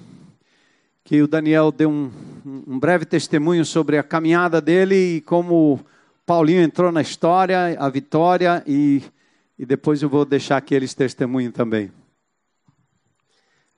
[1.05, 2.11] que o Daniel dê um,
[2.45, 5.87] um breve testemunho sobre a caminhada dele e como
[6.27, 9.01] Paulinho entrou na história, a vitória, e,
[9.57, 11.93] e depois eu vou deixar que eles testemunhem também.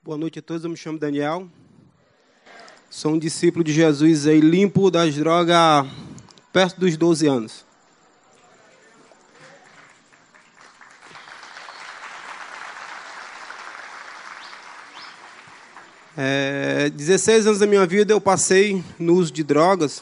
[0.03, 1.47] Boa noite a todos, eu me chamo Daniel.
[2.89, 5.87] Sou um discípulo de Jesus aí, limpo das drogas
[6.51, 7.65] perto dos 12 anos.
[16.17, 20.01] É, 16 anos da minha vida eu passei no uso de drogas.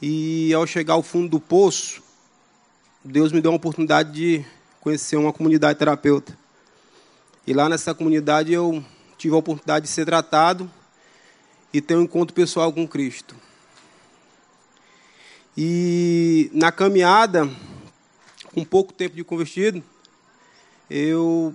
[0.00, 2.02] E ao chegar ao fundo do poço,
[3.02, 4.44] Deus me deu a oportunidade de
[4.80, 6.36] conhecer uma comunidade terapeuta.
[7.46, 8.84] E lá nessa comunidade eu
[9.16, 10.70] tive a oportunidade de ser tratado
[11.72, 13.34] e ter um encontro pessoal com Cristo.
[15.56, 17.48] E na caminhada,
[18.52, 19.82] com pouco tempo de convertido,
[20.90, 21.54] eu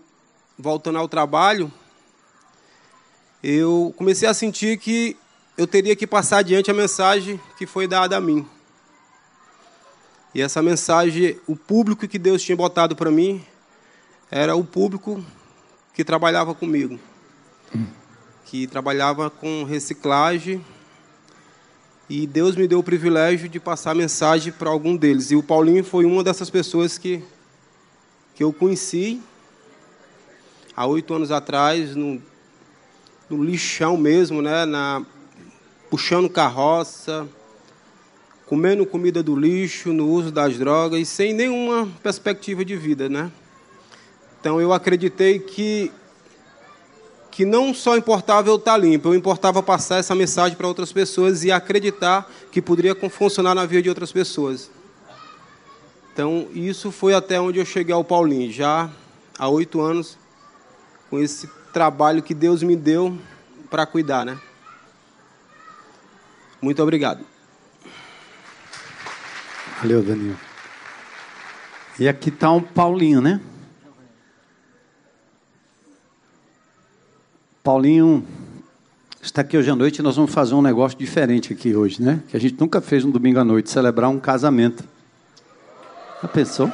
[0.58, 1.72] voltando ao trabalho,
[3.44, 5.16] eu comecei a sentir que
[5.58, 8.48] eu teria que passar adiante a mensagem que foi dada a mim.
[10.34, 13.44] E essa mensagem, o público que Deus tinha botado para mim,
[14.30, 15.24] era o público
[15.94, 16.98] que trabalhava comigo.
[18.46, 20.66] Que trabalhava com reciclagem.
[22.10, 25.32] E Deus me deu o privilégio de passar a mensagem para algum deles.
[25.32, 27.24] E o Paulinho foi uma dessas pessoas que,
[28.34, 29.22] que eu conheci
[30.76, 32.22] há oito anos atrás, no,
[33.30, 34.66] no lixão mesmo, né?
[34.66, 35.06] Na,
[35.92, 37.28] puxando carroça,
[38.46, 43.30] comendo comida do lixo, no uso das drogas, sem nenhuma perspectiva de vida, né?
[44.40, 45.92] Então eu acreditei que
[47.30, 51.46] que não só importava eu estar limpo, eu importava passar essa mensagem para outras pessoas
[51.46, 54.70] e acreditar que poderia funcionar na vida de outras pessoas.
[56.12, 58.90] Então, isso foi até onde eu cheguei ao Paulinho, já
[59.40, 60.18] há oito anos,
[61.10, 63.18] com esse trabalho que Deus me deu
[63.70, 64.38] para cuidar, né?
[66.62, 67.26] Muito obrigado.
[69.82, 70.38] Valeu, Danilo.
[72.00, 73.42] E aqui está o Paulinho, né?
[77.64, 78.26] Paulinho
[79.22, 82.22] está aqui hoje à noite e nós vamos fazer um negócio diferente aqui hoje, né?
[82.28, 84.84] Que a gente nunca fez no domingo à noite, celebrar um casamento.
[86.22, 86.72] Já pensou?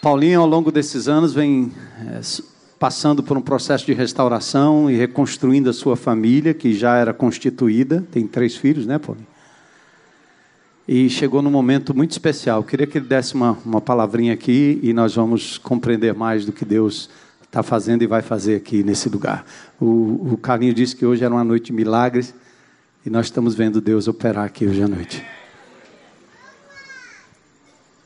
[0.00, 1.72] Paulinho, ao longo desses anos, vem
[2.06, 2.20] é,
[2.78, 8.04] passando por um processo de restauração e reconstruindo a sua família, que já era constituída.
[8.10, 9.26] Tem três filhos, né, Paulinho?
[10.88, 12.60] e chegou num momento muito especial.
[12.60, 16.52] Eu queria que ele desse uma, uma palavrinha aqui e nós vamos compreender mais do
[16.52, 17.10] que Deus
[17.42, 19.44] está fazendo e vai fazer aqui nesse lugar.
[19.80, 22.34] O, o Carlinho disse que hoje era uma noite de milagres
[23.04, 25.24] e nós estamos vendo Deus operar aqui hoje à noite.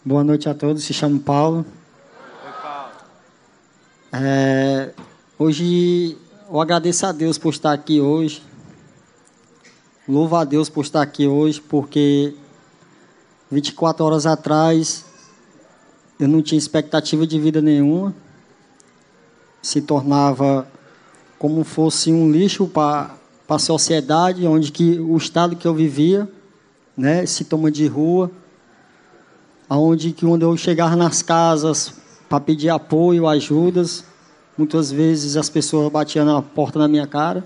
[0.02, 1.66] Boa noite a todos, se chamo Paulo.
[4.12, 4.90] É,
[5.38, 6.18] hoje
[6.50, 8.42] eu agradeço a Deus por estar aqui hoje.
[10.08, 12.34] Louvo a Deus por estar aqui hoje, porque
[13.52, 15.04] 24 horas atrás,
[16.18, 18.12] eu não tinha expectativa de vida nenhuma.
[19.62, 20.66] Se tornava
[21.38, 23.14] como fosse um lixo para
[23.48, 26.28] a sociedade, onde que o estado que eu vivia,
[26.96, 28.28] né, se toma de rua,
[29.68, 31.99] aonde que quando eu chegava nas casas
[32.30, 34.04] para pedir apoio, ajudas,
[34.56, 37.44] muitas vezes as pessoas batiam na porta na minha cara.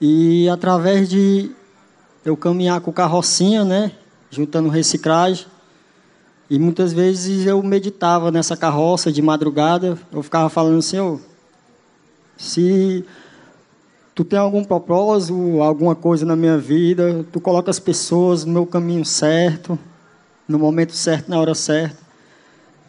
[0.00, 1.50] E através de
[2.24, 3.90] eu caminhar com carrocinha, né,
[4.30, 5.46] juntando reciclagem.
[6.48, 11.20] E muitas vezes eu meditava nessa carroça de madrugada, eu ficava falando, Senhor,
[12.36, 13.04] se
[14.14, 18.64] tu tem algum propósito, alguma coisa na minha vida, tu coloca as pessoas no meu
[18.64, 19.76] caminho certo,
[20.46, 22.07] no momento certo, na hora certa.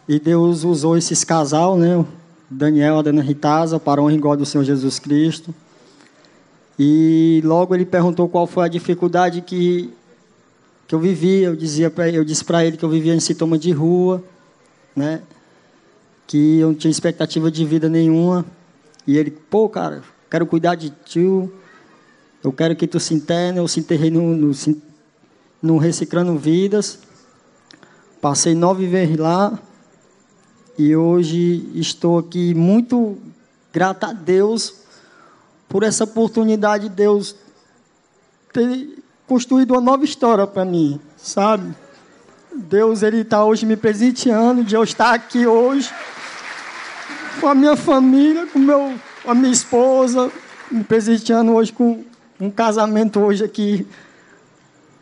[0.10, 2.04] E Deus usou esses casal, né?
[2.50, 5.54] Daniel e a Dana Ritaza, para honra e glória do Senhor Jesus Cristo.
[6.80, 9.94] E logo ele perguntou qual foi a dificuldade que
[10.88, 13.56] que eu vivia, eu dizia para eu disse para ele que eu vivia em sintoma
[13.56, 14.24] de rua,
[14.96, 15.22] né?
[16.26, 18.44] Que eu não tinha expectativa de vida nenhuma.
[19.06, 21.20] E ele, pô, cara, quero cuidar de ti.
[22.44, 24.52] Eu quero que tu se interne, eu se enterrei no, no,
[25.62, 26.98] no Reciclando Vidas.
[28.20, 29.60] Passei nove vezes lá.
[30.80, 33.18] E hoje estou aqui muito
[33.74, 34.76] grato a Deus
[35.68, 37.36] por essa oportunidade de Deus
[38.54, 41.76] ter construído uma nova história para mim, sabe?
[42.56, 45.94] Deus ele está hoje me presenteando de eu estar aqui hoje
[47.42, 50.32] com a minha família, com meu, a minha esposa,
[50.72, 52.06] me presenteando hoje com
[52.40, 53.86] um casamento hoje aqui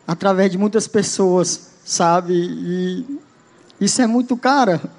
[0.04, 2.34] através de muitas pessoas, sabe?
[2.34, 3.20] E
[3.80, 4.97] isso é muito cara.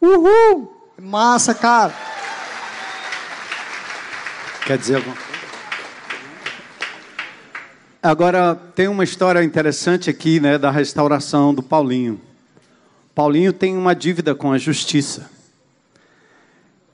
[0.00, 0.72] Uhul!
[0.98, 1.94] Massa, cara.
[4.66, 5.30] Quer dizer alguma coisa?
[8.02, 12.18] Agora, tem uma história interessante aqui, né, da restauração do Paulinho.
[13.14, 15.30] Paulinho tem uma dívida com a justiça.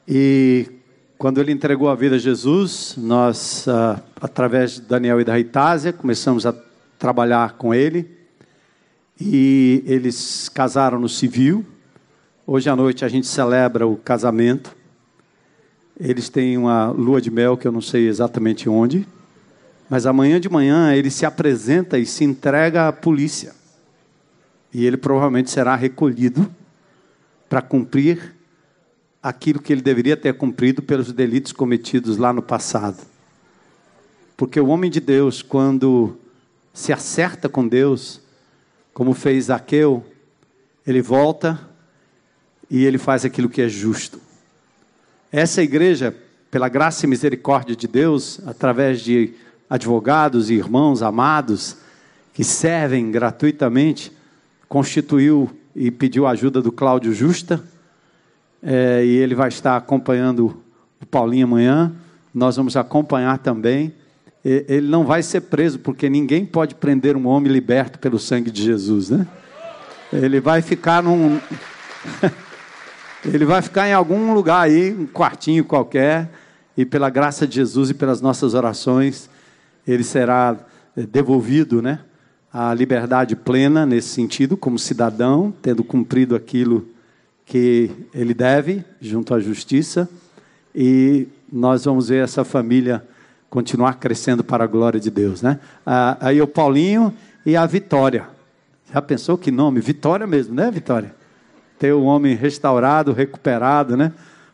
[0.08, 0.68] E
[1.16, 5.92] quando ele entregou a vida a Jesus, nós, ah, através de Daniel e da Ritásia,
[5.92, 6.54] começamos a
[6.98, 8.10] trabalhar com ele.
[9.20, 11.64] E eles casaram no civil.
[12.48, 14.76] Hoje à noite a gente celebra o casamento.
[15.98, 19.04] Eles têm uma lua de mel que eu não sei exatamente onde.
[19.90, 23.52] Mas amanhã de manhã ele se apresenta e se entrega à polícia.
[24.72, 26.48] E ele provavelmente será recolhido
[27.48, 28.36] para cumprir
[29.20, 33.04] aquilo que ele deveria ter cumprido pelos delitos cometidos lá no passado.
[34.36, 36.16] Porque o homem de Deus, quando
[36.72, 38.20] se acerta com Deus,
[38.94, 40.04] como fez Zaqueu,
[40.86, 41.65] ele volta
[42.70, 44.20] e ele faz aquilo que é justo.
[45.30, 46.14] Essa igreja,
[46.50, 49.34] pela graça e misericórdia de Deus, através de
[49.68, 51.76] advogados e irmãos amados
[52.32, 54.12] que servem gratuitamente,
[54.68, 57.62] constituiu e pediu ajuda do Cláudio Justa,
[58.62, 60.62] é, e ele vai estar acompanhando
[61.00, 61.94] o Paulinho amanhã.
[62.34, 63.92] Nós vamos acompanhar também.
[64.44, 68.62] Ele não vai ser preso, porque ninguém pode prender um homem liberto pelo sangue de
[68.62, 69.26] Jesus, né?
[70.12, 71.40] Ele vai ficar num.
[73.32, 76.30] Ele vai ficar em algum lugar aí, um quartinho qualquer,
[76.76, 79.28] e pela graça de Jesus e pelas nossas orações,
[79.86, 80.56] ele será
[80.96, 82.00] eh, devolvido, né?
[82.52, 86.86] A liberdade plena nesse sentido, como cidadão, tendo cumprido aquilo
[87.44, 90.08] que ele deve junto à justiça,
[90.74, 93.04] e nós vamos ver essa família
[93.50, 95.58] continuar crescendo para a glória de Deus, né?
[96.20, 97.12] Aí o Paulinho
[97.44, 98.28] e a Vitória.
[98.92, 99.80] Já pensou que nome?
[99.80, 101.14] Vitória mesmo, né, Vitória?
[101.78, 104.12] Ter o homem restaurado, recuperado, né?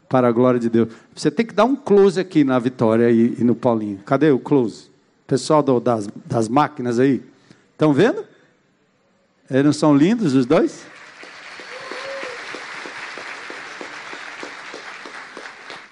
[0.08, 0.88] Para a glória de Deus.
[1.14, 4.00] Você tem que dar um close aqui na Vitória e, e no Paulinho.
[4.04, 4.90] Cadê o close?
[5.26, 7.22] Pessoal do, das, das máquinas aí.
[7.72, 8.24] Estão vendo?
[9.50, 10.84] Eles não são lindos os dois?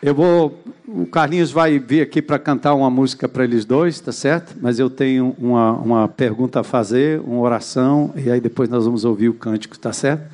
[0.02, 0.58] Eu vou.
[0.88, 4.56] O Carlinhos vai vir aqui para cantar uma música para eles dois, tá certo?
[4.58, 9.04] Mas eu tenho uma, uma pergunta a fazer, uma oração, e aí depois nós vamos
[9.04, 10.24] ouvir o cântico, tá certo?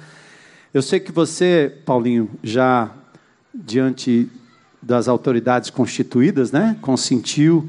[0.76, 2.92] Eu sei que você, Paulinho, já
[3.54, 4.28] diante
[4.82, 7.66] das autoridades constituídas, né, consentiu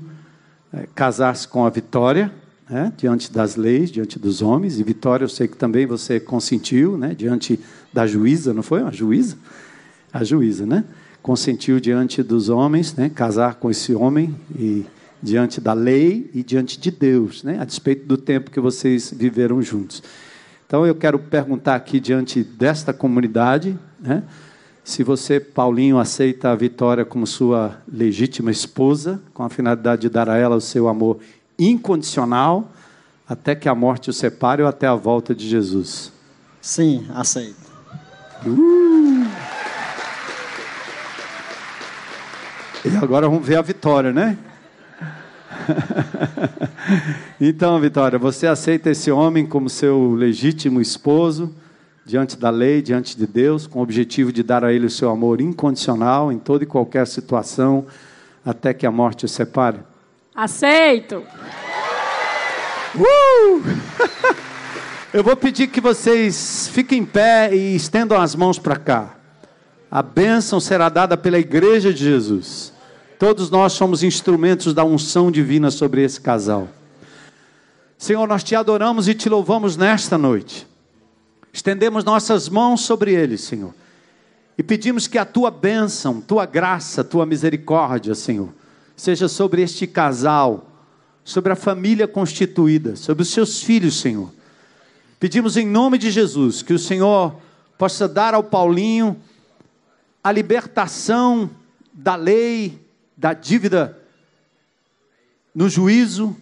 [0.74, 2.30] é, casar-se com a Vitória,
[2.70, 6.97] né, diante das leis, diante dos homens, e Vitória, eu sei que também você consentiu,
[6.97, 7.58] né, diante
[7.93, 8.82] da juíza, não foi?
[8.82, 9.38] A juíza?
[10.12, 10.84] A juíza, né?
[11.22, 14.86] consentiu diante dos homens, né, casar com esse homem e
[15.24, 19.62] diante da lei e diante de Deus, né, a despeito do tempo que vocês viveram
[19.62, 20.03] juntos.
[20.68, 24.22] Então eu quero perguntar aqui diante desta comunidade, né,
[24.84, 30.30] se você, Paulinho, aceita a Vitória como sua legítima esposa, com a finalidade de dar
[30.30, 31.20] a ela o seu amor
[31.59, 32.72] incondicional,
[33.28, 36.11] até que a morte o separe ou até a volta de Jesus.
[36.61, 37.70] Sim, aceito.
[38.45, 39.26] Uh!
[42.86, 44.38] E agora vamos ver a vitória, né?
[47.39, 51.53] então, Vitória, você aceita esse homem como seu legítimo esposo,
[52.05, 55.09] diante da lei, diante de Deus, com o objetivo de dar a ele o seu
[55.09, 57.86] amor incondicional em toda e qualquer situação,
[58.45, 59.80] até que a morte o separe?
[60.34, 61.24] Aceito!
[62.95, 63.61] Uh!
[65.13, 69.15] Eu vou pedir que vocês fiquem em pé e estendam as mãos para cá.
[69.89, 72.74] A bênção será dada pela igreja de Jesus.
[73.20, 76.68] Todos nós somos instrumentos da unção divina sobre esse casal.
[77.97, 80.68] Senhor, nós te adoramos e te louvamos nesta noite.
[81.51, 83.74] Estendemos nossas mãos sobre eles, Senhor.
[84.55, 88.49] E pedimos que a tua bênção, tua graça, tua misericórdia, Senhor,
[88.95, 90.70] seja sobre este casal,
[91.24, 94.32] sobre a família constituída, sobre os seus filhos, Senhor.
[95.20, 97.36] Pedimos em nome de Jesus que o Senhor
[97.80, 99.18] possa dar ao Paulinho
[100.24, 101.49] a libertação
[101.91, 102.86] da lei,
[103.18, 103.97] da dívida
[105.53, 106.38] no juízo,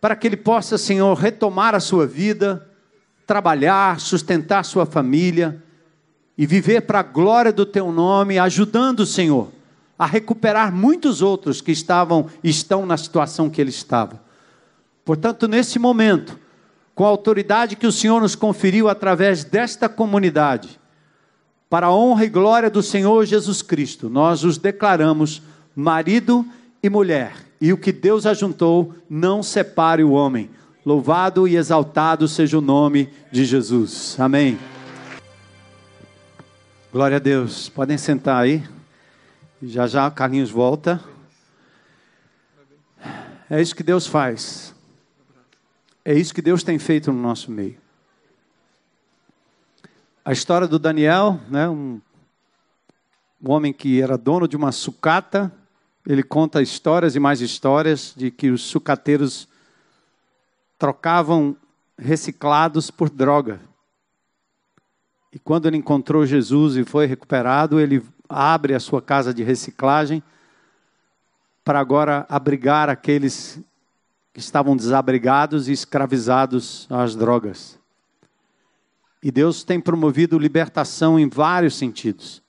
[0.00, 2.68] para que ele possa, Senhor, retomar a sua vida,
[3.26, 5.62] trabalhar, sustentar sua família
[6.36, 9.50] e viver para a glória do teu nome, ajudando, Senhor,
[9.98, 14.20] a recuperar muitos outros que estavam estão na situação que ele estava.
[15.04, 16.38] Portanto, nesse momento,
[16.94, 20.78] com a autoridade que o Senhor nos conferiu através desta comunidade,
[21.68, 25.40] para a honra e glória do Senhor Jesus Cristo, nós os declaramos
[25.80, 26.46] marido
[26.82, 30.50] e mulher, e o que Deus ajuntou, não separe o homem.
[30.84, 34.18] Louvado e exaltado seja o nome de Jesus.
[34.18, 34.58] Amém.
[36.92, 37.68] Glória a Deus.
[37.68, 38.62] Podem sentar aí.
[39.62, 41.02] Já já Carlinhos volta.
[43.48, 44.74] É isso que Deus faz.
[46.04, 47.76] É isso que Deus tem feito no nosso meio.
[50.24, 52.00] A história do Daniel, né, um,
[53.42, 55.52] um homem que era dono de uma sucata,
[56.10, 59.46] ele conta histórias e mais histórias de que os sucateiros
[60.76, 61.56] trocavam
[61.96, 63.60] reciclados por droga.
[65.32, 70.20] E quando ele encontrou Jesus e foi recuperado, ele abre a sua casa de reciclagem
[71.64, 73.60] para agora abrigar aqueles
[74.34, 77.78] que estavam desabrigados e escravizados às drogas.
[79.22, 82.42] E Deus tem promovido libertação em vários sentidos.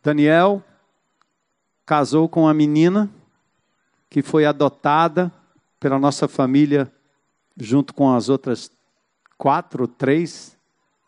[0.00, 0.62] Daniel
[1.90, 3.10] casou com uma menina
[4.08, 5.32] que foi adotada
[5.80, 6.88] pela nossa família
[7.56, 8.70] junto com as outras
[9.36, 10.56] quatro três,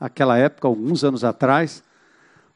[0.01, 1.85] naquela época, alguns anos atrás.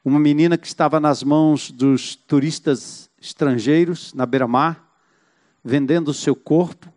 [0.04, 4.84] Uma menina que estava nas mãos dos turistas estrangeiros na beira-mar,
[5.62, 6.92] vendendo o seu corpo,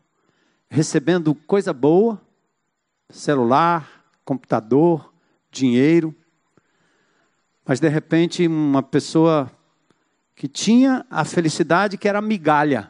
[0.68, 2.20] recebendo coisa boa,
[3.08, 3.88] celular,
[4.26, 5.14] computador,
[5.52, 6.16] dinheiro.
[7.64, 9.48] Mas de repente, uma pessoa
[10.40, 12.90] que tinha a felicidade que era migalha.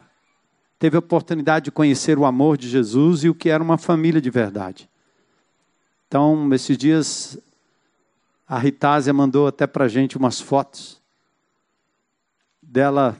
[0.78, 4.22] Teve a oportunidade de conhecer o amor de Jesus e o que era uma família
[4.22, 4.88] de verdade.
[6.08, 7.40] Então, esses dias,
[8.48, 11.02] A Ritásia mandou até para gente umas fotos
[12.62, 13.20] dela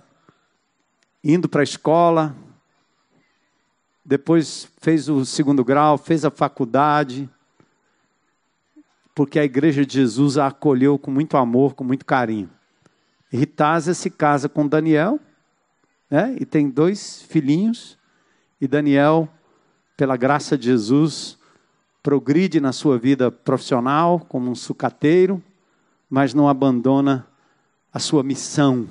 [1.24, 2.36] indo para a escola,
[4.06, 7.28] depois fez o segundo grau, fez a faculdade,
[9.16, 12.59] porque a igreja de Jesus a acolheu com muito amor, com muito carinho.
[13.32, 15.20] Ritásia se casa com Daniel,
[16.10, 16.36] né?
[16.40, 17.98] e tem dois filhinhos,
[18.60, 19.30] e Daniel,
[19.96, 21.38] pela graça de Jesus,
[22.02, 25.42] progride na sua vida profissional como um sucateiro,
[26.10, 27.28] mas não abandona
[27.94, 28.88] a sua missão,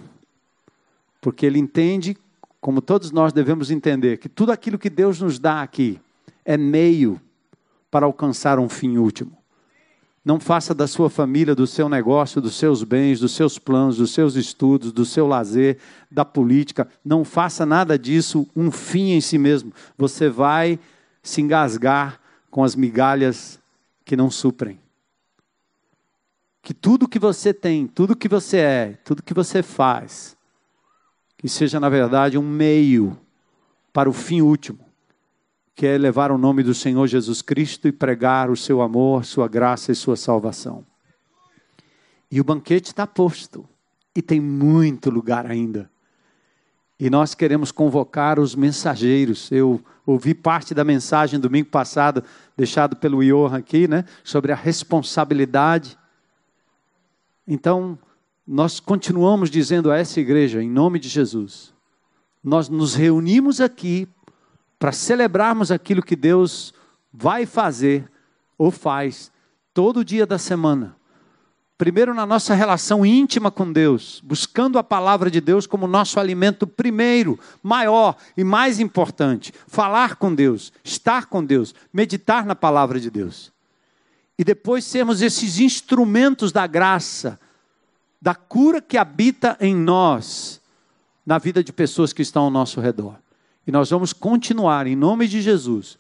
[1.21, 2.17] porque ele entende,
[2.61, 6.01] como todos nós devemos entender, que tudo aquilo que Deus nos dá aqui
[6.45, 7.21] é meio
[7.91, 9.37] para alcançar um fim último.
[10.29, 14.11] Não faça da sua família, do seu negócio, dos seus bens, dos seus planos, dos
[14.13, 15.79] seus estudos, do seu lazer,
[16.11, 16.87] da política.
[17.03, 19.73] Não faça nada disso um fim em si mesmo.
[19.97, 20.79] Você vai
[21.23, 22.21] se engasgar
[22.51, 23.59] com as migalhas
[24.05, 24.79] que não suprem.
[26.61, 30.37] Que tudo que você tem, tudo que você é, tudo que você faz,
[31.39, 33.19] que seja na verdade um meio
[33.95, 34.88] para o fim último,
[35.79, 39.47] que é levar o nome do Senhor Jesus Cristo e pregar o seu amor, sua
[39.47, 40.85] graça e sua salvação.
[42.29, 43.65] E o banquete está posto,
[44.13, 45.89] e tem muito lugar ainda.
[46.99, 49.53] E nós queremos convocar os mensageiros.
[49.53, 52.25] Eu ouvi parte da mensagem domingo passado,
[52.57, 55.97] deixado pelo Johan aqui, né, sobre a responsabilidade.
[57.47, 57.97] Então,
[58.45, 61.73] nós continuamos dizendo a essa igreja, em nome de Jesus,
[62.43, 64.09] nós nos reunimos aqui
[64.79, 66.73] para celebrarmos aquilo que Deus
[67.13, 68.09] vai fazer
[68.57, 69.31] ou faz
[69.75, 70.97] todo dia da semana.
[71.79, 76.67] Primeiro, na nossa relação íntima com Deus, buscando a palavra de Deus como nosso alimento
[76.67, 79.53] primeiro, maior e mais importante.
[79.69, 83.53] Falar com Deus, estar com Deus, meditar na palavra de Deus.
[84.37, 87.39] E depois sermos esses instrumentos da graça,
[88.21, 90.61] da cura que habita em nós,
[91.25, 93.15] na vida de pessoas que estão ao nosso redor.
[93.69, 95.99] E nós vamos continuar, em nome de Jesus,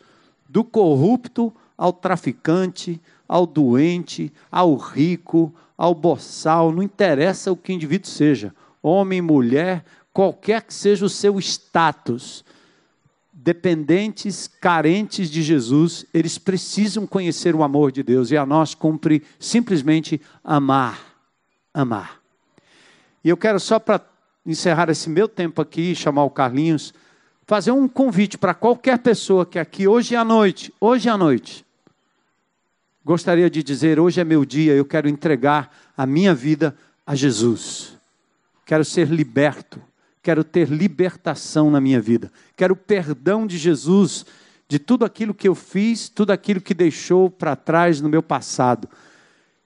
[0.48, 2.98] do corrupto ao traficante,
[3.28, 9.84] ao doente, ao rico, ao boçal, não interessa o que o indivíduo seja, homem, mulher,
[10.14, 12.42] qualquer que seja o seu status,
[13.34, 19.22] dependentes, carentes de Jesus, eles precisam conhecer o amor de Deus e a nós cumpre
[19.38, 20.98] simplesmente amar,
[21.74, 22.18] amar.
[23.22, 24.00] E eu quero só para
[24.46, 26.94] encerrar esse meu tempo aqui, chamar o Carlinhos,
[27.48, 31.64] fazer um convite para qualquer pessoa que aqui hoje à noite, hoje à noite,
[33.02, 36.76] gostaria de dizer: hoje é meu dia, eu quero entregar a minha vida
[37.06, 37.96] a Jesus.
[38.66, 39.80] Quero ser liberto,
[40.22, 44.26] quero ter libertação na minha vida, quero perdão de Jesus
[44.68, 48.86] de tudo aquilo que eu fiz, tudo aquilo que deixou para trás no meu passado.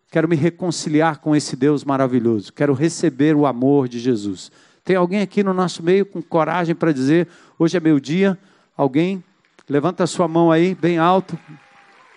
[0.09, 4.53] Quero me reconciliar com esse Deus maravilhoso, quero receber o amor de Jesus.
[4.85, 7.29] Tem alguém aqui no nosso meio com coragem para dizer:
[7.63, 8.37] hoje é meu dia?
[8.77, 9.23] Alguém?
[9.69, 11.39] Levanta a sua mão aí, bem alto.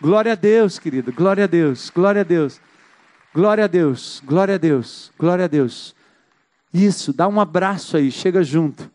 [0.01, 1.13] Glória a Deus, querido.
[1.13, 1.91] Glória a Deus.
[1.93, 2.59] Glória a Deus.
[3.33, 4.23] Glória a Deus.
[4.25, 5.11] Glória a Deus.
[5.19, 5.95] Glória a Deus.
[6.73, 8.89] Isso, dá um abraço aí, chega junto.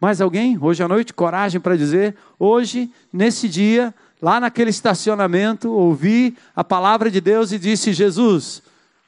[0.00, 0.56] Mais alguém?
[0.58, 7.10] Hoje à noite, coragem para dizer: hoje, nesse dia, lá naquele estacionamento, ouvi a palavra
[7.10, 8.62] de Deus e disse: Jesus,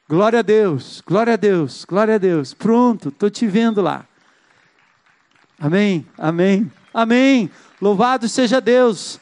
[0.08, 2.52] Glória a Deus, glória a Deus, glória a Deus.
[2.52, 4.04] Pronto, estou te vendo lá.
[5.62, 7.50] Amém, amém, amém.
[7.82, 9.20] Louvado seja Deus.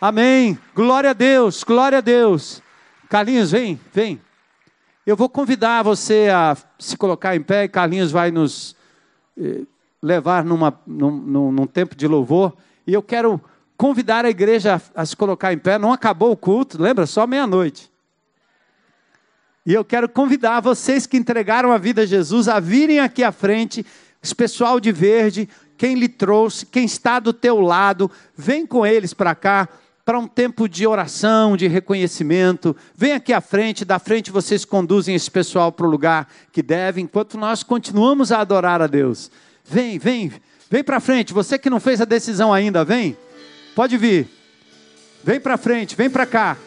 [0.00, 0.58] Amém.
[0.74, 2.62] Glória a Deus, glória a Deus.
[3.06, 4.18] Carlinhos, vem, vem.
[5.06, 7.68] Eu vou convidar você a se colocar em pé.
[7.68, 8.74] Carlinhos vai nos
[9.38, 9.64] eh,
[10.02, 12.56] levar numa, num, num, num, tempo de louvor.
[12.86, 13.38] E eu quero
[13.76, 15.78] convidar a igreja a, a se colocar em pé.
[15.78, 17.04] Não acabou o culto, lembra?
[17.04, 17.92] Só meia-noite.
[19.66, 23.30] E eu quero convidar vocês que entregaram a vida a Jesus a virem aqui à
[23.30, 23.84] frente,
[24.22, 29.12] esse pessoal de verde, quem lhe trouxe, quem está do teu lado, vem com eles
[29.14, 29.68] para cá
[30.04, 32.76] para um tempo de oração, de reconhecimento.
[32.94, 37.00] Vem aqui à frente, da frente vocês conduzem esse pessoal para o lugar que deve,
[37.00, 39.30] enquanto nós continuamos a adorar a Deus.
[39.64, 40.30] Vem, vem,
[40.70, 41.32] vem para frente.
[41.32, 43.16] Você que não fez a decisão ainda, vem.
[43.74, 44.28] Pode vir.
[45.22, 46.58] Vem para frente, vem para cá.